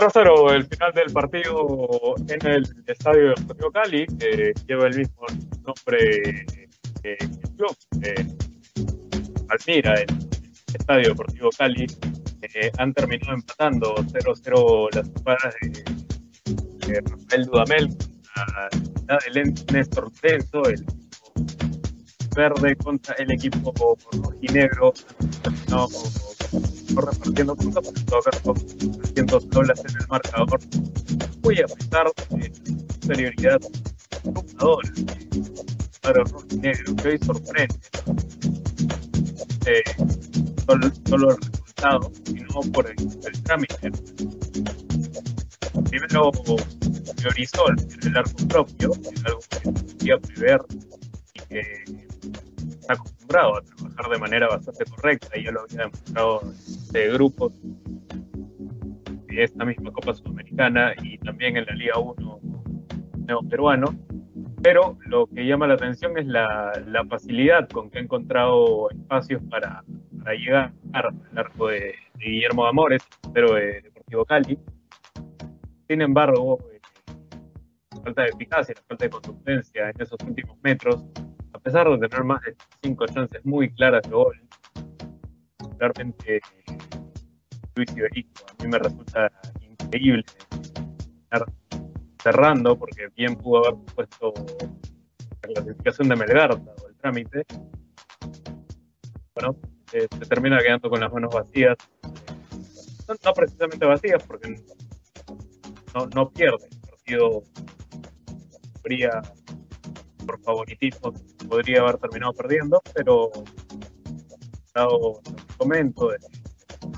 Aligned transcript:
0-0 0.00 0.52
el 0.52 0.64
final 0.66 0.92
del 0.92 1.12
partido 1.12 2.14
en 2.28 2.46
el 2.46 2.62
estadio 2.86 3.30
Deportivo 3.30 3.72
Cali, 3.72 4.06
que 4.06 4.52
lleva 4.68 4.86
el 4.86 4.96
mismo 4.96 5.26
nombre 5.66 6.46
que 7.02 7.16
el 7.18 7.30
club, 7.56 7.76
eh, 8.02 8.26
Almira, 9.48 9.94
el 9.94 10.06
estadio 10.72 11.08
Deportivo 11.08 11.50
Cali, 11.58 11.86
eh, 12.42 12.70
han 12.78 12.94
terminado 12.94 13.34
empatando 13.34 13.94
0-0 13.96 14.88
las 14.94 15.08
jugadas 15.08 15.54
de, 15.62 17.00
Rafael 17.00 17.44
Dudamel 17.46 17.88
la 19.08 19.18
de 19.34 19.54
Néstor 19.72 20.12
Tenso, 20.20 20.62
el 20.64 20.84
verde 22.36 22.76
contra 22.76 23.16
el 23.16 23.32
equipo 23.32 23.74
rojinegro, 24.22 24.92
no, 25.70 25.88
repartiendo 27.00 27.56
puntos, 27.56 27.84
porque 27.84 28.00
en 28.00 28.06
todo 28.06 28.22
caso 28.22 28.54
300 29.02 29.48
doblas 29.50 29.80
en 29.80 30.00
el 30.00 30.08
marcador, 30.08 30.60
muy 31.42 31.60
a 31.60 31.66
pesar 31.66 32.12
de 32.30 32.52
superioridad 33.00 33.60
jugadora 34.22 34.92
para 36.02 36.24
rojinegro, 36.24 36.96
que 36.96 37.08
hoy 37.08 37.18
sorprende 37.18 37.76
eh, 39.66 39.82
solo, 40.66 40.90
solo, 41.08 41.30
el 41.30 41.36
resultado, 41.36 42.12
sino 42.24 42.72
por 42.72 42.90
el, 42.90 42.96
el 42.98 43.42
trámite. 43.42 43.92
Primero 45.90 46.30
priorizó 47.16 47.68
el 47.68 48.16
arco 48.16 48.48
propio, 48.48 48.92
es 48.92 49.24
algo 49.24 49.40
que 49.50 49.70
podía 49.70 50.18
prever 50.18 50.60
y 51.34 51.40
que 51.40 52.07
está 52.88 52.94
acostumbrado 52.94 53.56
a 53.56 53.62
trabajar 53.62 54.10
de 54.10 54.18
manera 54.18 54.48
bastante 54.48 54.84
correcta, 54.86 55.38
y 55.38 55.44
ya 55.44 55.52
lo 55.52 55.60
había 55.60 55.78
demostrado 55.80 56.40
de 56.92 57.12
grupos 57.12 57.52
de 59.26 59.44
esta 59.44 59.64
misma 59.64 59.92
Copa 59.92 60.14
Sudamericana 60.14 60.94
y 61.02 61.18
también 61.18 61.58
en 61.58 61.66
la 61.66 61.74
Liga 61.74 61.98
1 61.98 62.40
neoperuano. 63.26 63.94
Pero 64.62 64.98
lo 65.06 65.26
que 65.26 65.46
llama 65.46 65.66
la 65.66 65.74
atención 65.74 66.18
es 66.18 66.26
la, 66.26 66.72
la 66.86 67.04
facilidad 67.04 67.68
con 67.68 67.90
que 67.90 67.98
ha 67.98 68.00
encontrado 68.00 68.90
espacios 68.90 69.42
para, 69.50 69.84
para 70.18 70.34
llegar 70.34 70.72
al 70.92 71.14
arco 71.36 71.68
de, 71.68 71.94
Guillermo 72.18 72.66
Amores, 72.66 73.02
pero 73.32 73.54
de 73.54 73.82
Deportivo 73.82 74.24
Cali. 74.24 74.58
Sin 75.86 76.02
embargo, 76.02 76.58
la 77.94 78.02
falta 78.02 78.22
de 78.22 78.28
eficacia, 78.30 78.74
la 78.76 78.82
falta 78.88 79.04
de 79.04 79.10
contundencia 79.10 79.90
en 79.90 80.02
esos 80.02 80.18
últimos 80.26 80.58
metros, 80.62 81.06
pesar 81.68 81.86
de 81.86 82.08
tener 82.08 82.24
más 82.24 82.40
de 82.40 82.56
cinco 82.82 83.04
chances 83.06 83.44
muy 83.44 83.70
claras 83.74 84.00
de 84.02 84.08
gol, 84.08 84.40
realmente 85.78 86.40
Luis 87.74 87.94
Iberico 87.94 88.46
a 88.48 88.62
mí 88.62 88.70
me 88.70 88.78
resulta 88.78 89.30
increíble 89.60 90.24
estar 91.24 91.44
cerrando, 92.22 92.74
porque 92.74 93.08
bien 93.14 93.36
pudo 93.36 93.66
haber 93.66 93.84
puesto 93.94 94.32
la 95.42 95.52
clasificación 95.52 96.08
de 96.08 96.16
Melgar 96.16 96.52
o 96.52 96.88
el 96.88 96.96
trámite. 96.96 97.44
Bueno, 99.34 99.54
eh, 99.92 100.06
se 100.10 100.24
termina 100.26 100.60
quedando 100.60 100.88
con 100.88 101.00
las 101.00 101.12
manos 101.12 101.34
vacías. 101.34 101.76
No, 103.22 103.32
precisamente 103.34 103.84
vacías, 103.84 104.22
porque 104.22 104.56
no, 105.94 106.06
no 106.14 106.30
pierde 106.30 106.66
el 106.70 106.80
partido 106.80 107.42
por 110.28 110.40
favoritismo, 110.40 111.12
podría 111.48 111.80
haber 111.80 111.96
terminado 111.98 112.32
perdiendo, 112.32 112.82
pero 112.94 113.30
dado 114.74 115.20
el 115.24 115.56
comento 115.56 116.10
de 116.10 116.18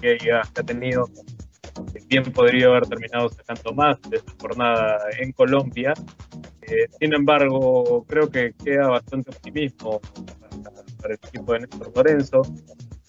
que 0.00 0.18
ya 0.24 0.40
ha 0.40 0.62
tenido, 0.62 1.08
bien 2.06 2.24
podría 2.32 2.66
haber 2.66 2.86
terminado 2.86 3.28
sacando 3.28 3.72
más 3.72 4.00
de 4.02 4.18
esta 4.18 4.32
jornada 4.40 4.98
en 5.18 5.32
Colombia. 5.32 5.94
Eh, 6.62 6.86
sin 6.98 7.14
embargo, 7.14 8.04
creo 8.06 8.30
que 8.30 8.52
queda 8.64 8.88
bastante 8.88 9.30
optimismo 9.30 10.00
para, 11.00 11.14
el 11.14 11.20
equipo 11.22 11.52
de 11.52 11.60
Néstor 11.60 11.92
Lorenzo, 11.94 12.42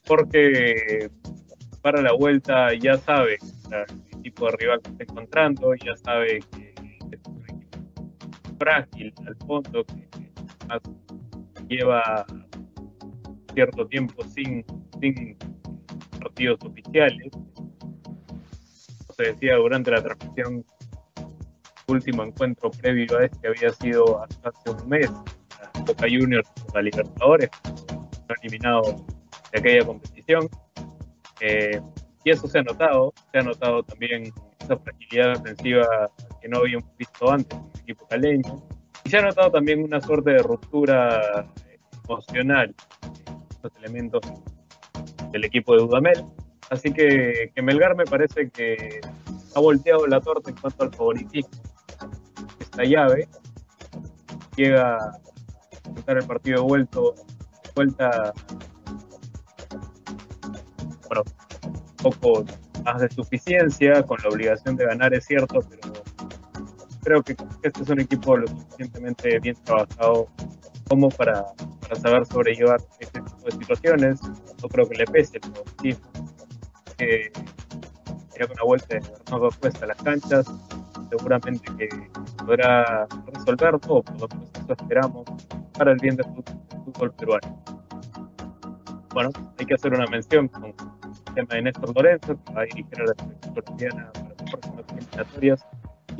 porque 0.05 1.09
para 1.81 2.01
la 2.01 2.13
vuelta 2.13 2.73
ya 2.73 2.97
sabe 2.97 3.37
el 4.11 4.21
tipo 4.21 4.45
de 4.45 4.57
rival 4.57 4.81
que 4.81 4.91
está 4.91 5.03
encontrando, 5.03 5.73
ya 5.75 5.95
sabe 5.97 6.39
que 6.51 6.71
frágil 8.61 9.11
al 9.25 9.35
fondo 9.47 9.83
que 9.83 10.07
lleva 11.71 12.25
cierto 13.53 13.87
tiempo 13.87 14.23
sin, 14.23 14.65
sin 14.99 15.37
partidos 16.19 16.59
oficiales. 16.63 17.29
Como 17.31 19.13
se 19.15 19.23
decía 19.23 19.55
durante 19.55 19.91
la 19.91 20.01
transmisión, 20.03 20.65
último 21.87 22.23
encuentro 22.23 22.71
previo 22.71 23.17
a 23.17 23.25
este 23.25 23.47
había 23.47 23.71
sido 23.73 24.23
hace 24.23 24.69
un 24.69 24.89
mes, 24.89 25.09
Boca 25.85 26.07
Juniors 26.09 26.49
la 26.73 26.81
Libertadores, 26.81 27.49
eliminado 28.41 29.05
de 29.51 29.59
aquella 29.59 29.85
competición. 29.85 30.47
Eh, 31.41 31.81
y 32.23 32.29
eso 32.29 32.47
se 32.47 32.59
ha 32.59 32.63
notado, 32.63 33.13
se 33.31 33.39
ha 33.39 33.41
notado 33.41 33.83
también 33.83 34.31
esa 34.59 34.77
fragilidad 34.77 35.33
defensiva 35.39 35.87
que 36.39 36.47
no 36.47 36.59
habíamos 36.59 36.95
visto 36.97 37.29
antes 37.29 37.57
en 37.57 37.65
el 37.73 37.79
equipo 37.81 38.07
caleño. 38.07 38.80
Y 39.03 39.09
se 39.09 39.17
ha 39.17 39.21
notado 39.21 39.51
también 39.51 39.83
una 39.83 40.01
suerte 40.01 40.31
de 40.31 40.43
ruptura 40.43 41.47
emocional 42.05 42.73
los 43.63 43.75
elementos 43.77 44.21
del 45.31 45.45
equipo 45.45 45.75
de 45.75 45.81
Dudamel. 45.81 46.25
Así 46.69 46.91
que, 46.91 47.51
que 47.53 47.61
Melgar 47.61 47.95
me 47.95 48.05
parece 48.05 48.49
que 48.49 49.01
ha 49.55 49.59
volteado 49.59 50.07
la 50.07 50.21
torta 50.21 50.49
en 50.49 50.55
cuanto 50.57 50.83
al 50.83 50.93
favoritismo. 50.93 51.51
Esta 52.59 52.83
llave 52.83 53.27
llega 54.55 54.95
a 54.95 55.19
empezar 55.85 56.17
el 56.17 56.25
partido 56.25 56.61
de 56.61 56.67
vuelto, 56.67 57.15
vuelta 57.75 58.33
bueno, 61.07 61.23
un 61.67 62.11
poco 62.11 62.45
más 62.85 63.01
de 63.01 63.09
suficiencia, 63.09 64.03
con 64.03 64.17
la 64.23 64.29
obligación 64.29 64.75
de 64.75 64.85
ganar, 64.85 65.13
es 65.13 65.25
cierto, 65.25 65.59
pero 65.69 66.03
creo 67.01 67.21
que 67.23 67.35
este 67.63 67.83
es 67.83 67.89
un 67.89 67.99
equipo 67.99 68.37
lo 68.37 68.47
suficientemente 68.47 69.39
bien 69.39 69.55
trabajado 69.63 70.27
como 70.87 71.09
para, 71.09 71.45
para 71.81 71.95
saber 71.95 72.25
sobrellevar 72.25 72.79
este 72.99 73.21
tipo 73.21 73.45
de 73.45 73.51
situaciones. 73.51 74.21
No 74.61 74.69
creo 74.69 74.87
que 74.87 74.97
le 74.97 75.05
pese, 75.05 75.39
pero 75.39 75.63
sí 75.81 75.95
que 76.97 77.31
ya 78.39 78.47
con 78.47 78.55
la 78.57 78.63
vuelta 78.63 78.95
de 78.95 79.01
Fernando 79.01 79.49
Cuesta 79.59 79.85
a 79.85 79.87
las 79.87 79.97
canchas, 79.97 80.45
seguramente 81.09 81.65
que 81.77 81.89
podrá 82.45 83.07
resolver 83.33 83.79
todo, 83.79 84.03
por 84.03 84.29
lo 84.67 84.73
esperamos, 84.73 85.25
para 85.77 85.91
el 85.91 85.97
bien 85.97 86.15
del 86.15 86.25
fútbol 86.25 87.11
peruano. 87.13 87.63
Bueno, 89.13 89.29
hay 89.57 89.65
que 89.65 89.73
hacer 89.73 89.93
una 89.93 90.05
mención 90.07 90.47
con 90.47 90.65
el 90.65 90.73
tema 91.35 91.55
de 91.55 91.61
Néstor 91.63 91.95
Lorenzo, 91.95 92.39
que 92.43 92.53
va 92.53 92.61
a 92.61 92.65
dirigir 92.65 93.01
a 93.01 93.05
la 93.05 93.13
selección 93.15 93.53
colombiana 93.53 94.11
para 94.13 94.29
las 94.29 94.49
próximas 94.49 94.85
eliminatorias 94.89 95.65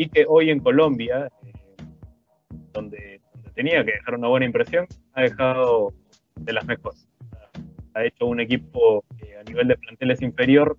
y 0.01 0.09
que 0.09 0.25
hoy 0.27 0.49
en 0.49 0.59
Colombia, 0.59 1.29
eh, 1.45 1.53
donde, 2.73 3.21
tenía 3.53 3.85
que 3.85 3.91
dejar 3.91 4.15
una 4.15 4.29
buena 4.29 4.47
impresión, 4.47 4.87
ha 5.13 5.21
dejado 5.21 5.93
de 6.37 6.53
las 6.53 6.65
mejores. 6.65 7.07
Ha 7.93 8.05
hecho 8.05 8.25
un 8.25 8.39
equipo 8.39 9.05
a 9.39 9.43
nivel 9.43 9.67
de 9.67 9.77
plantel 9.77 10.09
es 10.09 10.21
inferior, 10.23 10.75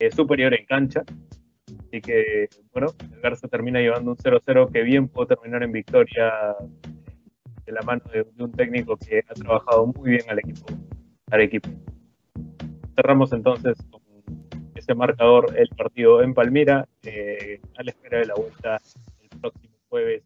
es 0.00 0.16
superior 0.16 0.52
en 0.54 0.66
cancha. 0.66 1.04
Así 1.86 2.00
que, 2.00 2.48
bueno, 2.72 2.88
el 3.12 3.20
Garza 3.20 3.46
termina 3.46 3.78
llevando 3.78 4.10
un 4.10 4.16
0-0 4.16 4.72
que 4.72 4.82
bien 4.82 5.06
pudo 5.06 5.26
terminar 5.26 5.62
en 5.62 5.70
victoria 5.70 6.32
de 7.64 7.72
la 7.72 7.82
mano 7.82 8.02
de, 8.12 8.26
un 8.42 8.50
técnico 8.50 8.96
que 8.96 9.22
ha 9.28 9.34
trabajado 9.34 9.86
muy 9.86 10.10
bien 10.10 10.22
al 10.28 10.40
equipo. 10.40 10.66
Al 11.30 11.42
equipo. 11.42 11.70
Cerramos 12.96 13.32
entonces 13.32 13.76
con 13.88 14.02
ese 14.74 14.96
marcador 14.96 15.56
el 15.56 15.68
partido 15.68 16.22
en 16.22 16.34
Palmira, 16.34 16.88
eh, 17.04 17.53
a 17.76 17.82
la 17.82 17.90
espera 17.90 18.18
de 18.18 18.26
la 18.26 18.34
vuelta 18.34 18.80
el 19.20 19.40
próximo 19.40 19.74
jueves 19.88 20.22